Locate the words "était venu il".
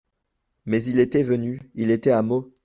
0.99-1.91